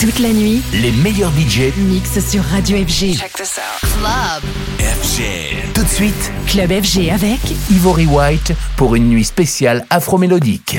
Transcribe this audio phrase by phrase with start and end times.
[0.00, 3.18] Toute la nuit, les meilleurs budgets mixent sur Radio FG.
[3.18, 3.90] Check this out.
[3.98, 4.42] Club
[4.78, 5.72] FG.
[5.74, 7.40] Tout de suite, Club FG avec
[7.70, 10.78] Ivory White pour une nuit spéciale afro-mélodique.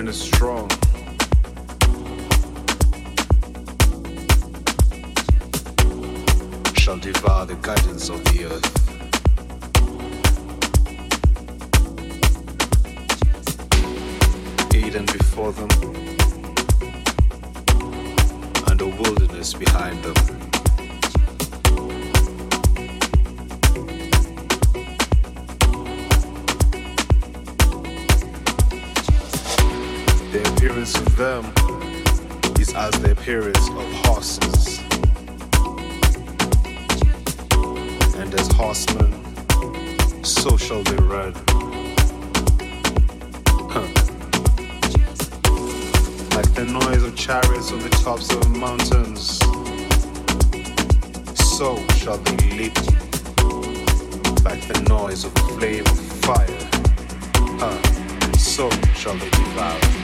[0.00, 0.66] and it's strong.
[6.74, 8.76] Shall devour the guidance of the earth.
[14.74, 15.68] Eden before them,
[18.68, 20.39] and a wilderness behind them.
[30.80, 31.44] appearance of them
[32.58, 34.78] is as the appearance of horses.
[38.16, 39.12] And as horsemen,
[40.24, 41.36] so shall they ride.
[46.34, 49.38] Like the noise of chariots on the tops of mountains,
[51.58, 52.76] so shall they leap.
[54.44, 56.68] Like the noise of the flame of fire,
[57.60, 58.38] huh.
[58.38, 60.00] so shall they devour.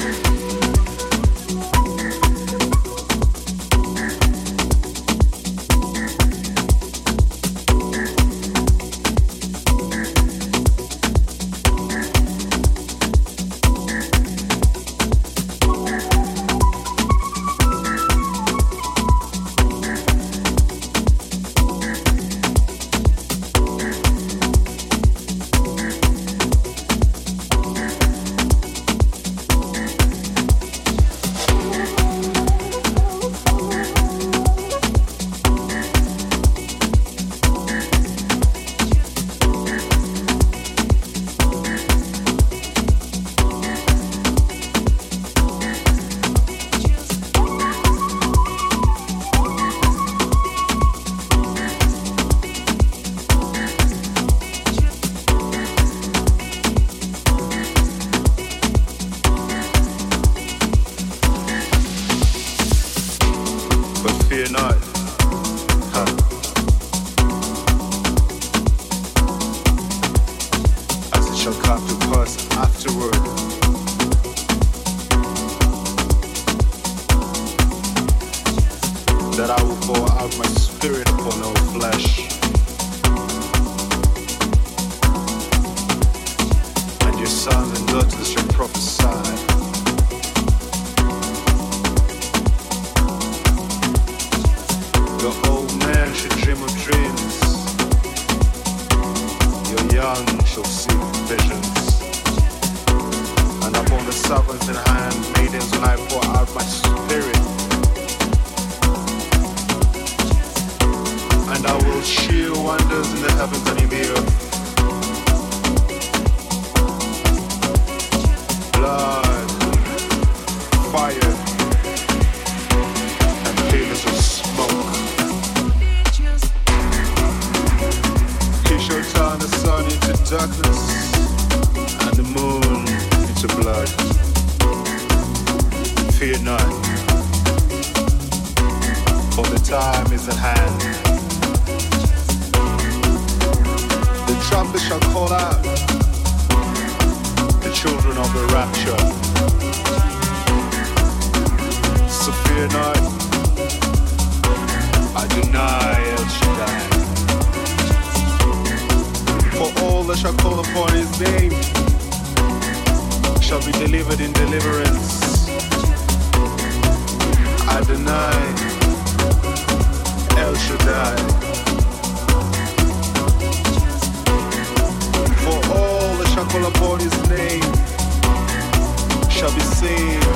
[0.00, 0.33] Bye.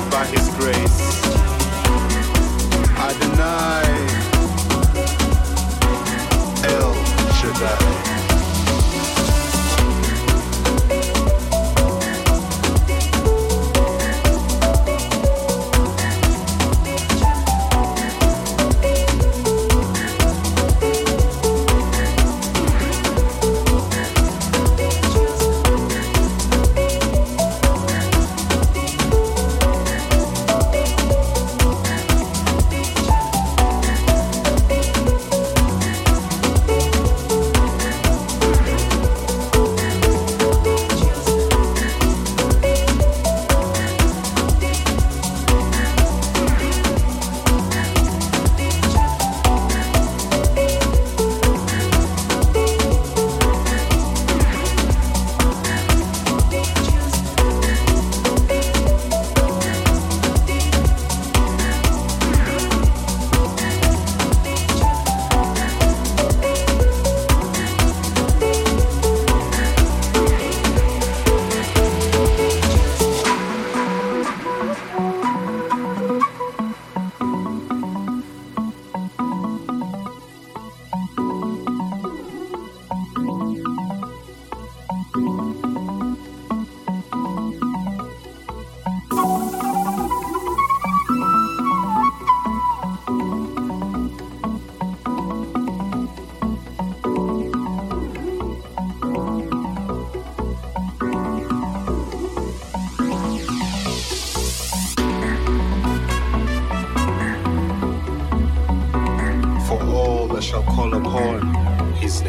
[0.09, 0.99] by His grace.
[2.97, 3.83] I deny
[6.63, 6.93] El
[7.33, 7.88] Shaddai.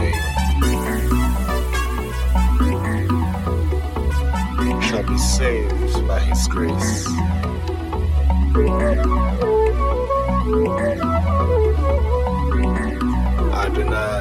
[0.01, 0.13] today.
[4.89, 7.07] Shall be saved by His grace.
[13.53, 14.21] Adonai.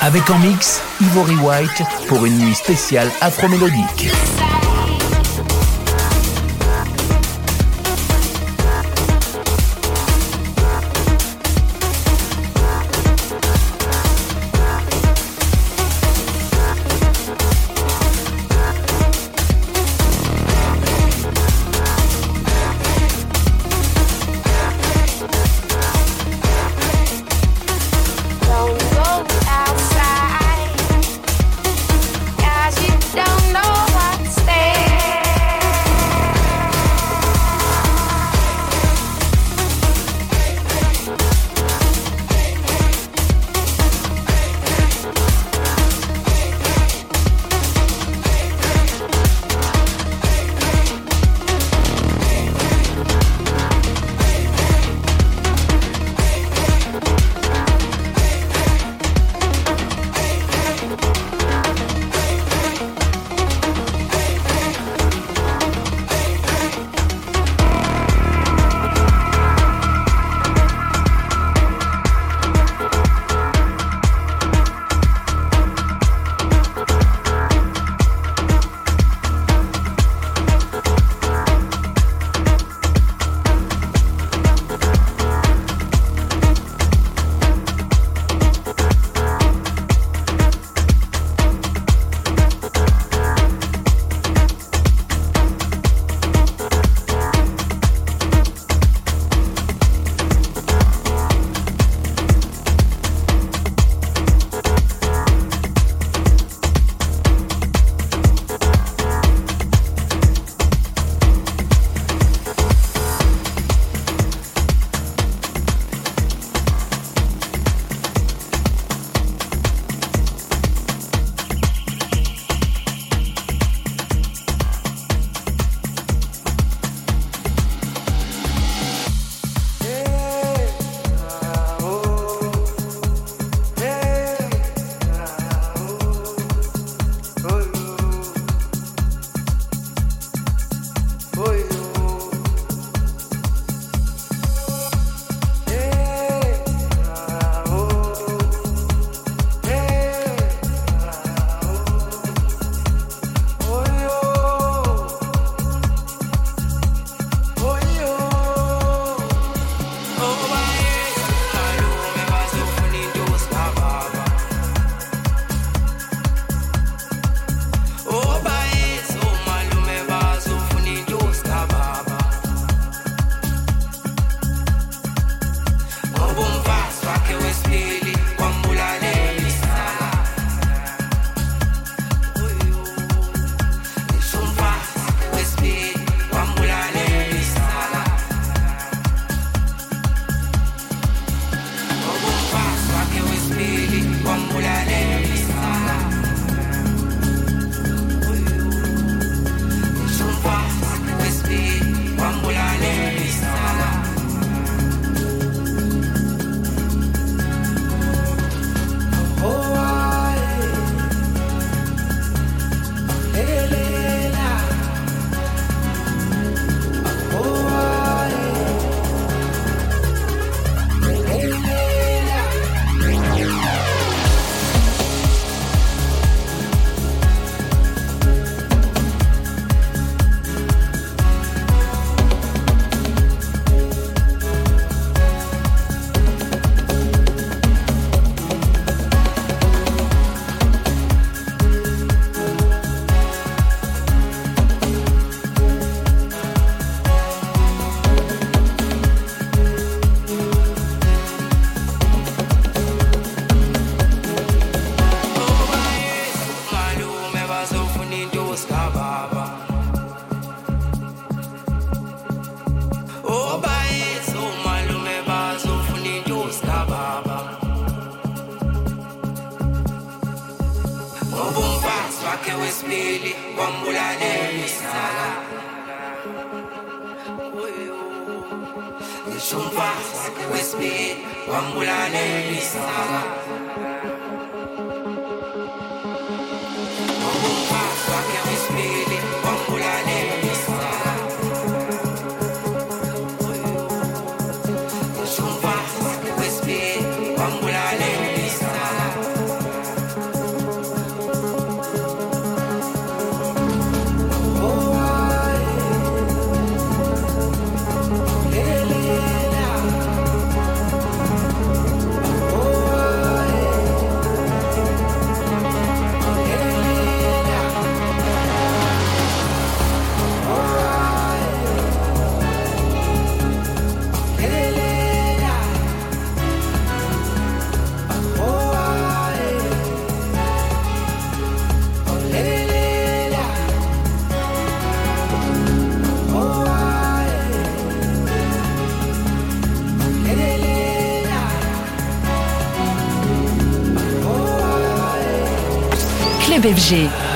[0.00, 4.10] Avec en mix Ivory White pour une nuit spéciale afro-mélodique.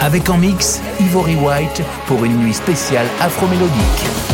[0.01, 4.34] Avec en mix Ivory White pour une nuit spéciale afro-mélodique.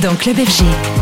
[0.00, 0.97] Dans Club FG.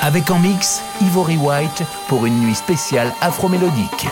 [0.00, 4.08] Avec en mix Ivory White pour une nuit spéciale afro-mélodique.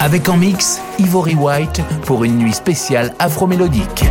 [0.00, 4.04] Avec en mix Ivory White pour une nuit spéciale afro-mélodique.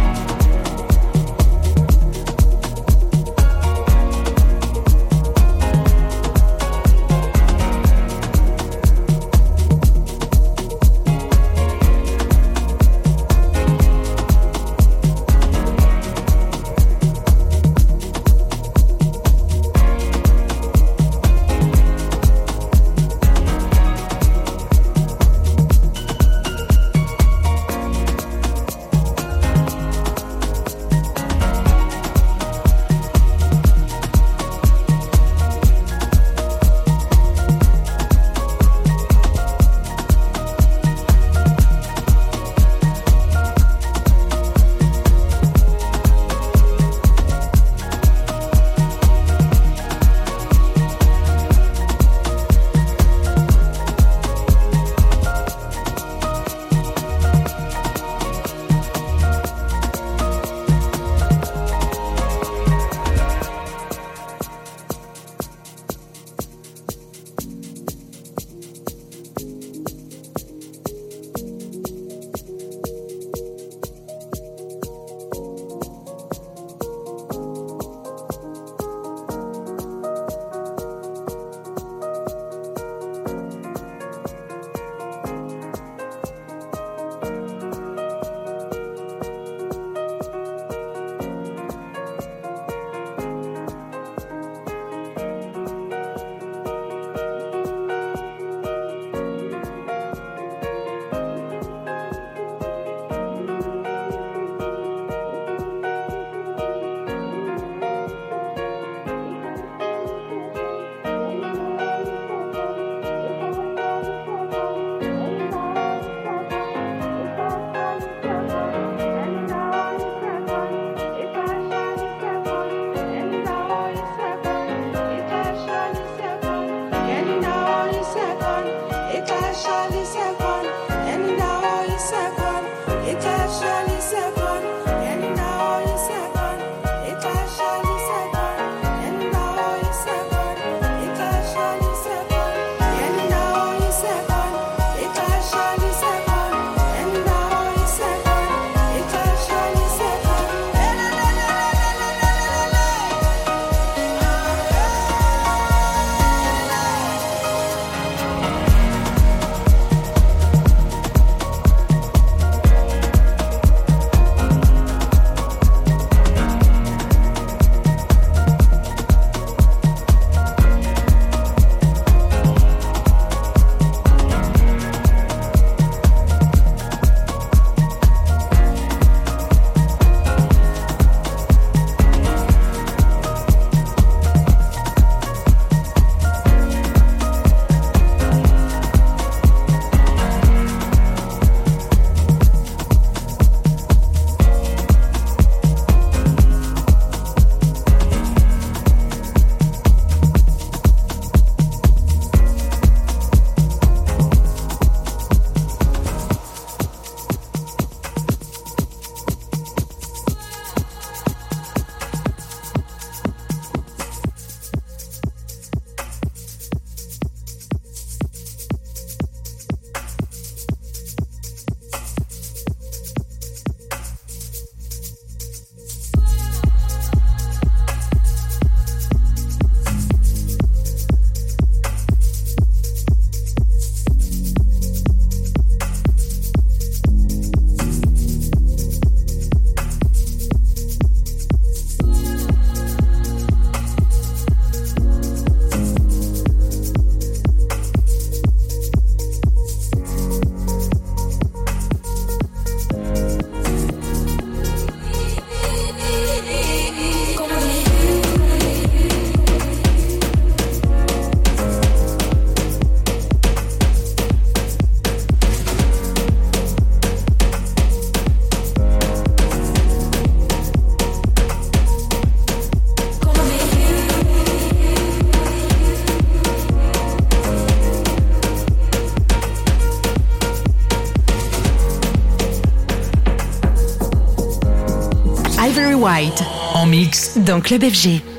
[287.44, 288.32] Dans Club FG.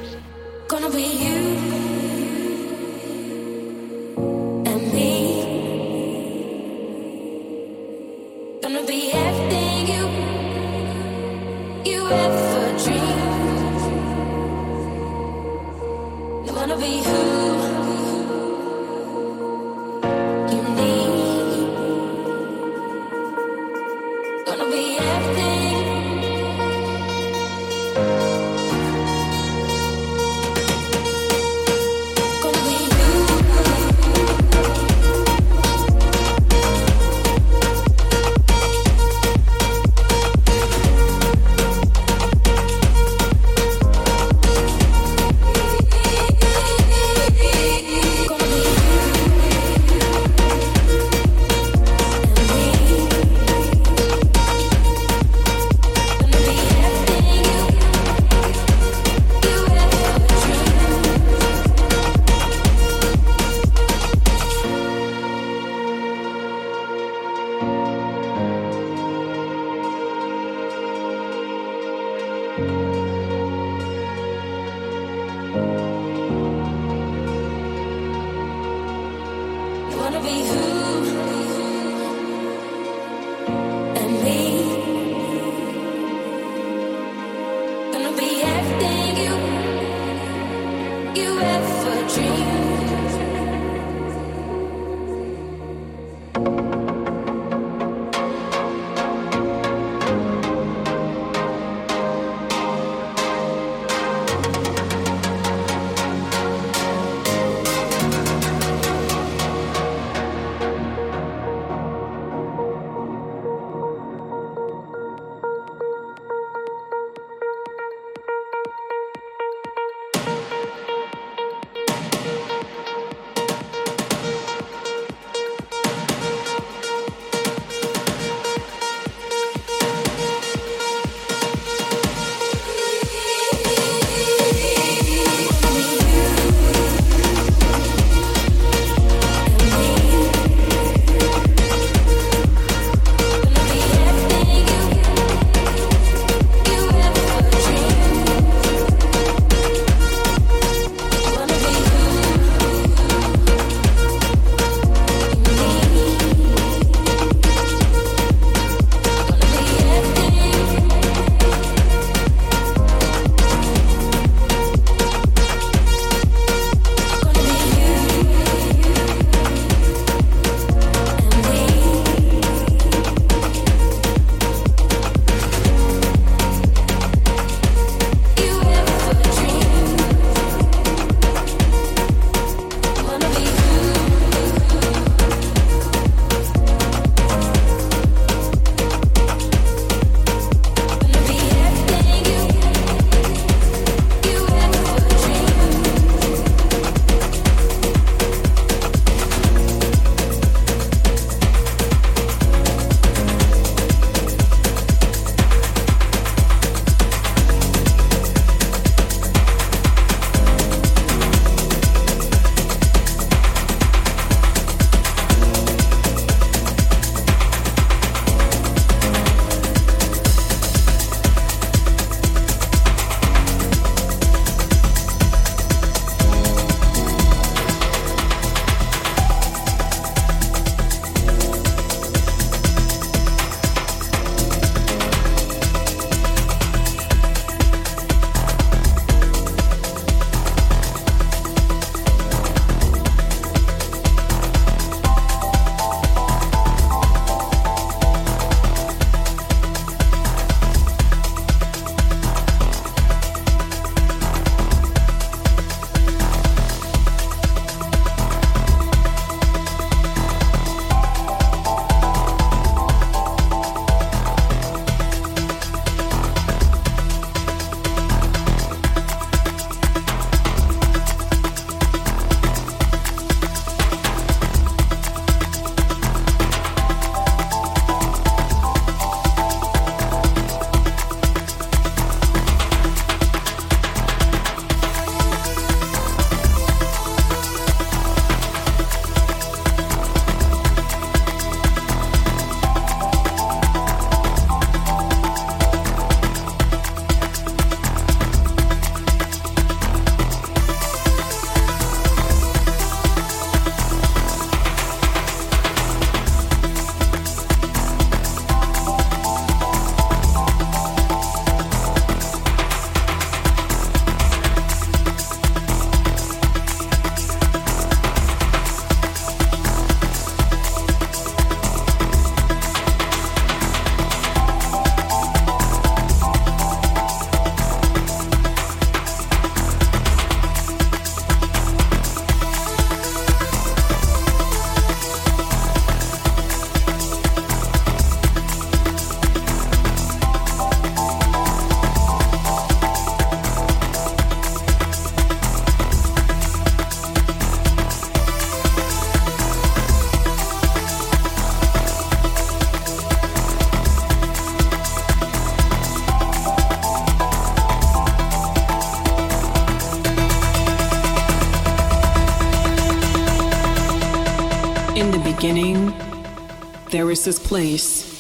[367.22, 368.14] This place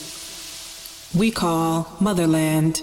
[1.16, 2.82] we call Motherland.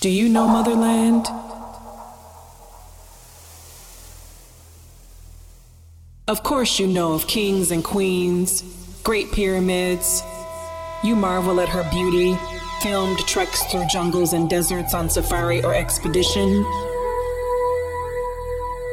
[0.00, 1.26] Do you know Motherland?
[6.28, 8.62] Of course, you know of kings and queens,
[9.02, 10.22] great pyramids.
[11.02, 12.36] You marvel at her beauty,
[12.82, 16.64] filmed treks through jungles and deserts on safari or expedition.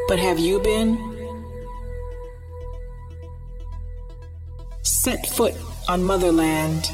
[0.07, 1.10] But have you been?
[5.03, 5.55] Set foot
[5.89, 6.85] on motherland.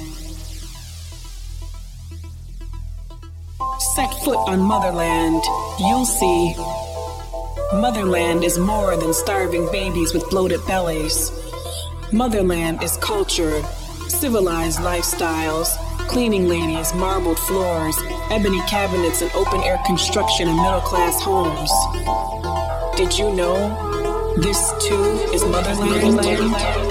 [3.95, 5.43] Set foot on motherland,
[5.77, 6.55] you'll see.
[7.73, 11.31] Motherland is more than starving babies with bloated bellies.
[12.13, 13.65] Motherland is cultured,
[14.07, 15.67] civilized lifestyles,
[16.07, 17.97] cleaning ladies, marbled floors,
[18.31, 21.71] ebony cabinets, and open air construction in middle class homes.
[22.95, 25.03] Did you know this too
[25.33, 26.15] is Motherland?
[26.15, 26.86] Motherland?